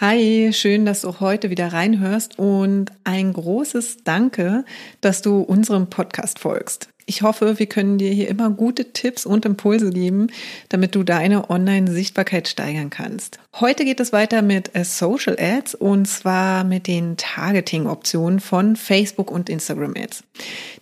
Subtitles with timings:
[0.00, 4.64] Hi, schön, dass du heute wieder reinhörst und ein großes Danke,
[5.00, 6.88] dass du unserem Podcast folgst.
[7.04, 10.28] Ich hoffe, wir können dir hier immer gute Tipps und Impulse geben,
[10.68, 13.40] damit du deine Online-Sichtbarkeit steigern kannst.
[13.58, 19.32] Heute geht es weiter mit äh, Social Ads und zwar mit den Targeting-Optionen von Facebook
[19.32, 20.22] und Instagram Ads.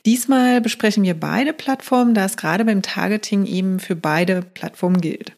[0.05, 5.33] Diesmal besprechen wir beide Plattformen, da es gerade beim Targeting eben für beide Plattformen gilt.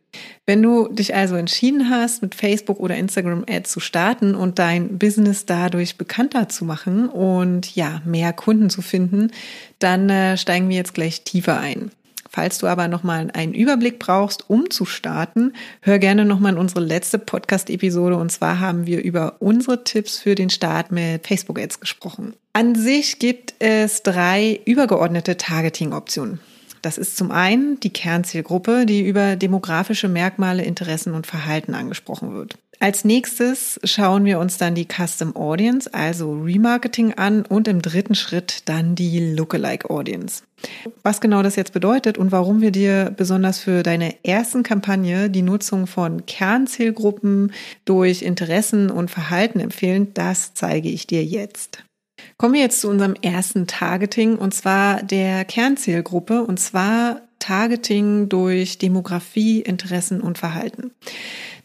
[0.49, 4.97] Wenn du dich also entschieden hast, mit Facebook oder Instagram Ads zu starten und dein
[4.97, 9.31] Business dadurch bekannter zu machen und ja, mehr Kunden zu finden,
[9.79, 11.91] dann äh, steigen wir jetzt gleich tiefer ein.
[12.31, 15.53] Falls du aber nochmal einen Überblick brauchst, um zu starten,
[15.83, 18.17] hör gerne nochmal in unsere letzte Podcast-Episode.
[18.17, 22.33] Und zwar haben wir über unsere Tipps für den Start mit Facebook-Ads gesprochen.
[22.55, 26.41] An sich gibt es drei übergeordnete Targeting-Optionen.
[26.83, 32.59] Das ist zum einen die Kernzielgruppe, die über demografische Merkmale, Interessen und Verhalten angesprochen wird.
[32.81, 38.15] Als nächstes schauen wir uns dann die Custom Audience, also Remarketing an und im dritten
[38.15, 40.45] Schritt dann die Lookalike Audience.
[41.03, 45.43] Was genau das jetzt bedeutet und warum wir dir besonders für deine ersten Kampagne die
[45.43, 47.53] Nutzung von Kernzielgruppen
[47.85, 51.83] durch Interessen und Verhalten empfehlen, das zeige ich dir jetzt.
[52.37, 58.79] Kommen wir jetzt zu unserem ersten Targeting und zwar der Kernzielgruppe und zwar Targeting durch
[58.79, 60.91] Demografie, Interessen und Verhalten.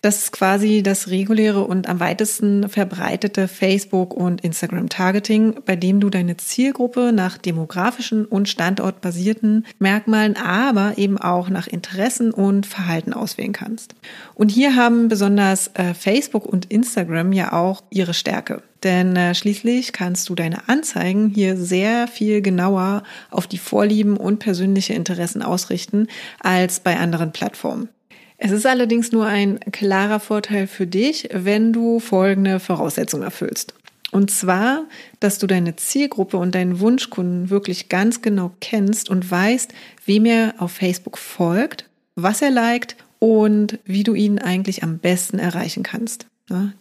[0.04, 6.10] Das ist quasi das reguläre und am weitesten verbreitete Facebook- und Instagram-Targeting, bei dem du
[6.10, 13.54] deine Zielgruppe nach demografischen und standortbasierten Merkmalen, aber eben auch nach Interessen und Verhalten auswählen
[13.54, 13.96] kannst.
[14.36, 18.62] Und hier haben besonders äh, Facebook und Instagram ja auch ihre Stärke.
[18.84, 24.40] Denn äh, schließlich kannst du deine Anzeigen hier sehr viel genauer auf die Vorlieben und
[24.40, 26.08] persönliche Interessen ausrichten
[26.40, 27.90] als bei anderen Plattformen.
[28.38, 33.74] Es ist allerdings nur ein klarer Vorteil für dich, wenn du folgende Voraussetzungen erfüllst.
[34.12, 34.84] Und zwar,
[35.22, 39.74] dass du deine Zielgruppe und deinen Wunschkunden wirklich ganz genau kennst und weißt,
[40.06, 45.40] wem er auf Facebook folgt, was er liked und wie du ihn eigentlich am besten
[45.40, 46.28] erreichen kannst.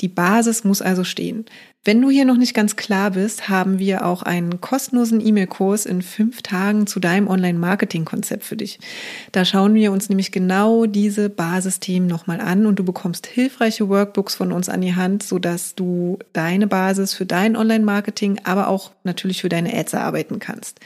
[0.01, 1.45] Die Basis muss also stehen.
[1.85, 6.01] Wenn du hier noch nicht ganz klar bist, haben wir auch einen kostenlosen E-Mail-Kurs in
[6.03, 8.79] fünf Tagen zu deinem Online-Marketing-Konzept für dich.
[9.33, 14.37] Da schauen wir uns nämlich genau diese Basisthemen nochmal an und du bekommst hilfreiche Workbooks
[14.37, 19.41] von uns an die Hand, sodass du deine Basis für dein Online-Marketing, aber auch natürlich
[19.41, 20.79] für deine Ads erarbeiten kannst.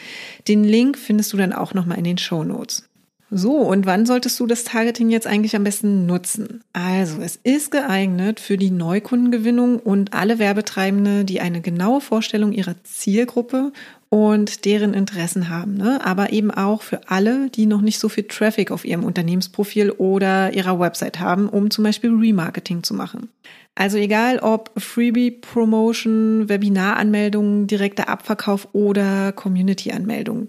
[0.48, 2.85] Den Link findest du dann auch nochmal in den Show Notes.
[3.28, 6.62] So, und wann solltest du das Targeting jetzt eigentlich am besten nutzen?
[6.72, 12.76] Also, es ist geeignet für die Neukundengewinnung und alle Werbetreibende, die eine genaue Vorstellung ihrer
[12.84, 13.72] Zielgruppe
[14.10, 15.98] und deren Interessen haben, ne?
[16.04, 20.52] aber eben auch für alle, die noch nicht so viel Traffic auf ihrem Unternehmensprofil oder
[20.52, 23.28] ihrer Website haben, um zum Beispiel Remarketing zu machen.
[23.74, 30.48] Also egal ob Freebie Promotion, Webinaranmeldungen, direkter Abverkauf oder Community-Anmeldungen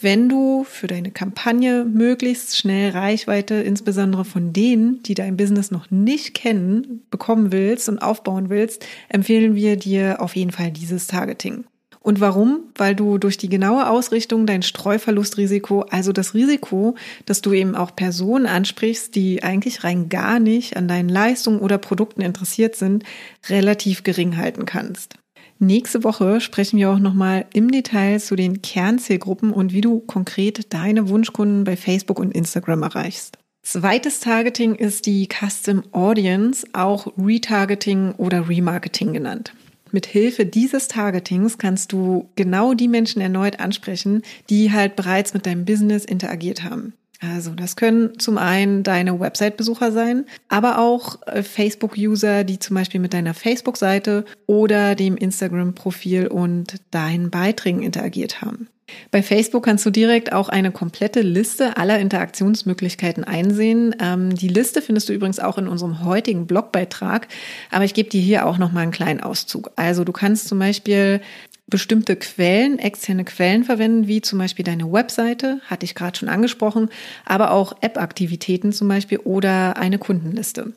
[0.00, 5.90] wenn du für deine Kampagne möglichst schnell Reichweite, insbesondere von denen, die dein Business noch
[5.90, 11.64] nicht kennen, bekommen willst und aufbauen willst, empfehlen wir dir auf jeden Fall dieses Targeting.
[12.06, 12.60] Und warum?
[12.76, 17.96] Weil du durch die genaue Ausrichtung dein Streuverlustrisiko, also das Risiko, dass du eben auch
[17.96, 23.02] Personen ansprichst, die eigentlich rein gar nicht an deinen Leistungen oder Produkten interessiert sind,
[23.48, 25.16] relativ gering halten kannst.
[25.58, 30.74] Nächste Woche sprechen wir auch nochmal im Detail zu den Kernzielgruppen und wie du konkret
[30.74, 33.38] deine Wunschkunden bei Facebook und Instagram erreichst.
[33.62, 39.54] Zweites Targeting ist die Custom Audience, auch Retargeting oder Remarketing genannt.
[39.92, 45.46] Mit Hilfe dieses Targetings kannst du genau die Menschen erneut ansprechen, die halt bereits mit
[45.46, 46.92] deinem Business interagiert haben.
[47.20, 53.00] Also das können zum einen deine Website-Besucher sein, aber auch äh, Facebook-User, die zum Beispiel
[53.00, 58.68] mit deiner Facebook-Seite oder dem Instagram-Profil und deinen Beiträgen interagiert haben.
[59.10, 63.96] Bei Facebook kannst du direkt auch eine komplette Liste aller Interaktionsmöglichkeiten einsehen.
[64.00, 67.26] Ähm, die Liste findest du übrigens auch in unserem heutigen Blogbeitrag,
[67.70, 69.72] aber ich gebe dir hier auch noch mal einen kleinen Auszug.
[69.74, 71.20] Also du kannst zum Beispiel
[71.68, 76.90] bestimmte Quellen, externe Quellen verwenden, wie zum Beispiel deine Webseite, hatte ich gerade schon angesprochen,
[77.24, 80.72] aber auch App-Aktivitäten zum Beispiel oder eine Kundenliste.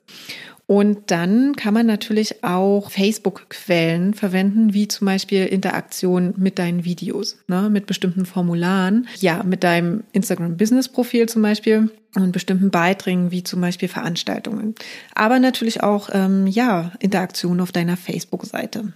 [0.65, 7.39] Und dann kann man natürlich auch Facebook-Quellen verwenden, wie zum Beispiel Interaktion mit deinen Videos,
[7.47, 13.61] ne, mit bestimmten Formularen, ja, mit deinem Instagram-Business-Profil zum Beispiel und bestimmten Beiträgen, wie zum
[13.61, 14.75] Beispiel Veranstaltungen.
[15.15, 18.93] Aber natürlich auch, ähm, ja, Interaktion auf deiner Facebook-Seite.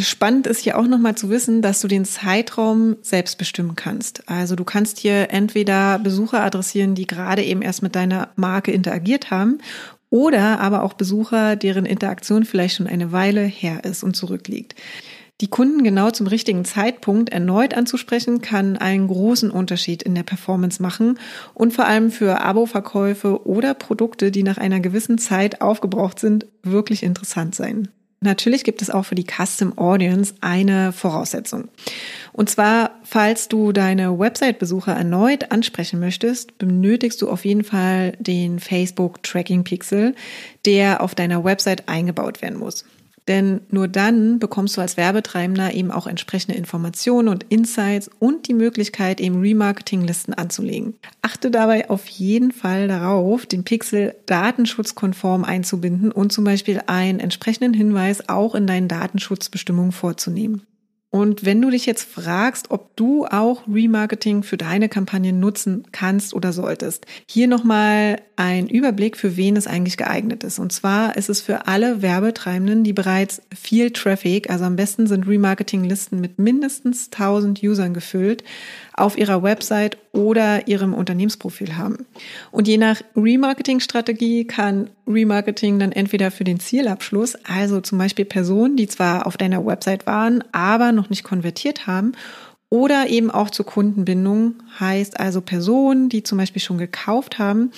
[0.00, 4.28] Spannend ist hier auch nochmal zu wissen, dass du den Zeitraum selbst bestimmen kannst.
[4.28, 9.30] Also du kannst hier entweder Besucher adressieren, die gerade eben erst mit deiner Marke interagiert
[9.30, 9.58] haben
[10.10, 14.74] oder aber auch Besucher, deren Interaktion vielleicht schon eine Weile her ist und zurückliegt.
[15.40, 20.80] Die Kunden genau zum richtigen Zeitpunkt erneut anzusprechen, kann einen großen Unterschied in der Performance
[20.80, 21.18] machen
[21.54, 27.02] und vor allem für Abo-Verkäufe oder Produkte, die nach einer gewissen Zeit aufgebraucht sind, wirklich
[27.02, 27.88] interessant sein.
[28.22, 31.68] Natürlich gibt es auch für die Custom Audience eine Voraussetzung.
[32.32, 38.60] Und zwar, falls du deine Website-Besucher erneut ansprechen möchtest, benötigst du auf jeden Fall den
[38.60, 40.14] Facebook Tracking Pixel,
[40.64, 42.84] der auf deiner Website eingebaut werden muss.
[43.28, 48.54] Denn nur dann bekommst du als Werbetreibender eben auch entsprechende Informationen und Insights und die
[48.54, 50.94] Möglichkeit, eben Remarketing-Listen anzulegen.
[51.22, 57.74] Achte dabei auf jeden Fall darauf, den Pixel datenschutzkonform einzubinden und zum Beispiel einen entsprechenden
[57.74, 60.62] Hinweis auch in deinen Datenschutzbestimmungen vorzunehmen.
[61.12, 66.32] Und wenn du dich jetzt fragst, ob du auch Remarketing für deine Kampagnen nutzen kannst
[66.32, 70.58] oder solltest, hier nochmal ein Überblick, für wen es eigentlich geeignet ist.
[70.58, 75.28] Und zwar ist es für alle Werbetreibenden, die bereits viel Traffic, also am besten sind
[75.28, 78.42] Remarketing-Listen mit mindestens 1000 Usern gefüllt,
[78.94, 82.06] auf ihrer Website oder ihrem Unternehmensprofil haben.
[82.50, 88.76] Und je nach Remarketing-Strategie kann Remarketing dann entweder für den Zielabschluss, also zum Beispiel Personen,
[88.76, 92.12] die zwar auf deiner Website waren, aber noch nicht konvertiert haben,
[92.68, 97.70] oder eben auch zur Kundenbindung, heißt also Personen, die zum Beispiel schon gekauft haben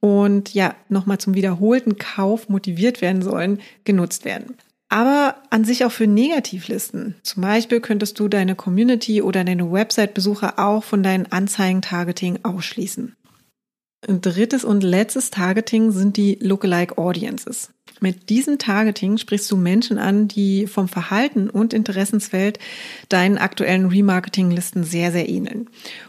[0.00, 4.56] und ja nochmal zum wiederholten Kauf motiviert werden sollen, genutzt werden
[4.92, 7.14] aber an sich auch für Negativlisten.
[7.22, 13.16] Zum Beispiel könntest du deine Community oder deine Website-Besucher auch von deinen Anzeigen-Targeting ausschließen.
[14.06, 17.70] Drittes und letztes Targeting sind die Lookalike Audiences.
[18.02, 22.58] Mit diesem Targeting sprichst du Menschen an, die vom Verhalten und Interessensfeld
[23.08, 25.68] deinen aktuellen Remarketing-Listen sehr, sehr ähneln.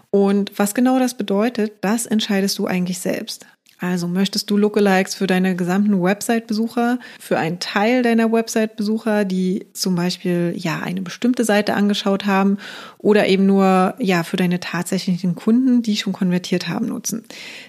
[0.10, 3.46] Und was genau das bedeutet, das entscheidest du eigentlich selbst.
[3.84, 9.96] Also möchtest du Lookalikes für deine gesamten Website-Besucher, für einen Teil deiner Website-Besucher, die zum
[9.96, 12.60] Beispiel ja eine bestimmte Seite angeschaut haben
[12.98, 17.26] oder eben nur ja für deine tatsächlichen Kunden, die schon konvertiert haben, nutzen.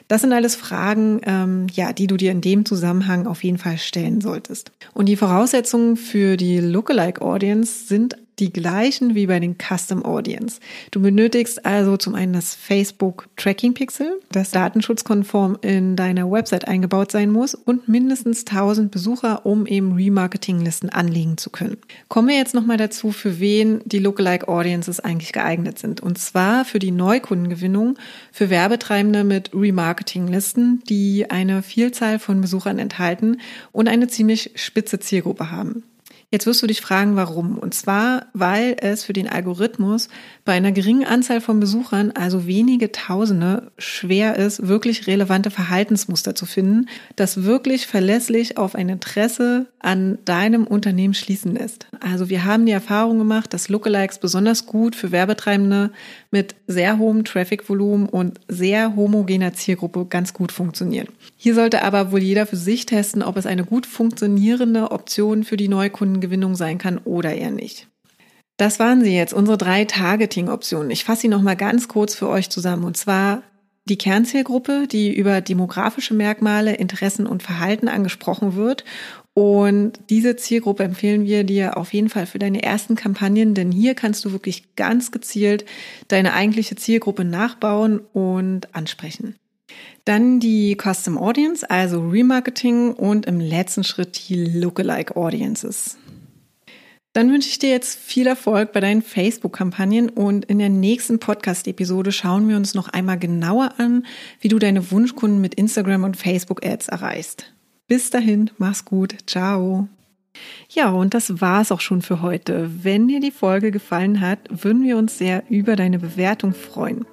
[0.07, 3.79] Das sind alles Fragen, ähm, ja, die du dir in dem Zusammenhang auf jeden Fall
[3.79, 4.71] stellen solltest.
[4.93, 10.61] Und die Voraussetzungen für die Lookalike Audience sind die gleichen wie bei den Custom Audience.
[10.91, 17.11] Du benötigst also zum einen das Facebook Tracking Pixel, das datenschutzkonform in deiner Website eingebaut
[17.13, 21.79] sein muss und mindestens 1000 Besucher, um eben Remarketing-Listen anlegen zu können.
[22.09, 26.01] Kommen wir jetzt nochmal dazu, für wen die Lookalike Audiences eigentlich geeignet sind.
[26.01, 27.99] Und zwar für die Neukundengewinnung
[28.33, 33.41] für Werbetreibende mit Remarketing-Listen, die eine Vielzahl von Besuchern enthalten
[33.73, 35.85] und eine ziemlich spitze Zielgruppe haben.
[36.35, 37.59] Jetzt wirst du dich fragen, warum.
[37.59, 40.09] Und zwar, weil es für den Algorithmus
[40.45, 46.45] bei einer geringen Anzahl von Besuchern, also wenige Tausende, schwer ist, wirklich relevante Verhaltensmuster zu
[46.45, 51.87] finden, das wirklich verlässlich auf ein Interesse an deinem Unternehmen schließen lässt.
[52.01, 55.93] Also wir haben die Erfahrung gemacht, dass Lookalikes besonders gut für Werbetreibende
[56.33, 61.07] mit sehr hohem Traffic-Volumen und sehr homogener Zielgruppe ganz gut funktionieren.
[61.37, 65.57] Hier sollte aber wohl jeder für sich testen, ob es eine gut funktionierende Option für
[65.57, 65.69] die
[66.25, 67.89] Neukundengewinnung sein kann oder eher nicht.
[68.57, 70.91] Das waren sie jetzt, unsere drei Targeting-Optionen.
[70.91, 72.85] Ich fasse sie nochmal ganz kurz für euch zusammen.
[72.85, 73.43] Und zwar
[73.87, 78.85] die Kernzielgruppe, die über demografische Merkmale, Interessen und Verhalten angesprochen wird
[79.35, 83.97] und diese Zielgruppe empfehlen wir dir auf jeden Fall für deine ersten Kampagnen, denn hier
[83.97, 85.65] kannst du wirklich ganz gezielt
[86.07, 89.35] deine eigentliche Zielgruppe nachbauen und ansprechen.
[90.05, 95.97] Dann die Custom Audience, also Remarketing und im letzten Schritt die Lookalike Audiences.
[97.15, 102.11] Dann wünsche ich dir jetzt viel Erfolg bei deinen Facebook-Kampagnen und in der nächsten Podcast-Episode
[102.11, 104.05] schauen wir uns noch einmal genauer an,
[104.41, 107.55] wie du deine Wunschkunden mit Instagram und Facebook-Ads erreichst.
[107.87, 109.15] Bis dahin, mach's gut.
[109.29, 109.89] Ciao.
[110.69, 112.69] Ja, und das war's auch schon für heute.
[112.83, 117.07] Wenn dir die Folge gefallen hat, würden wir uns sehr über deine Bewertung freuen.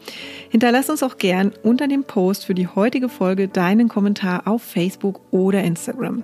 [0.50, 5.22] Hinterlass uns auch gern unter dem Post für die heutige Folge deinen Kommentar auf Facebook
[5.30, 6.24] oder Instagram.